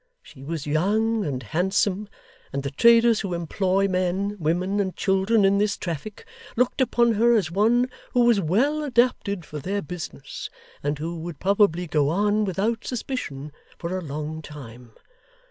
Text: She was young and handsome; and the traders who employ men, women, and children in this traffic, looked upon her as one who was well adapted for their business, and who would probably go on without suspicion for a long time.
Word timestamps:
She 0.23 0.43
was 0.43 0.65
young 0.65 1.23
and 1.23 1.43
handsome; 1.43 2.09
and 2.51 2.63
the 2.63 2.71
traders 2.71 3.19
who 3.19 3.35
employ 3.35 3.87
men, 3.87 4.35
women, 4.39 4.79
and 4.79 4.95
children 4.95 5.45
in 5.45 5.59
this 5.59 5.77
traffic, 5.77 6.25
looked 6.55 6.81
upon 6.81 7.11
her 7.13 7.35
as 7.35 7.51
one 7.51 7.87
who 8.13 8.21
was 8.25 8.41
well 8.41 8.81
adapted 8.81 9.45
for 9.45 9.59
their 9.59 9.83
business, 9.83 10.49
and 10.81 10.97
who 10.97 11.17
would 11.19 11.39
probably 11.39 11.85
go 11.85 12.09
on 12.09 12.45
without 12.45 12.83
suspicion 12.83 13.51
for 13.77 13.95
a 13.95 14.01
long 14.01 14.41
time. 14.41 14.93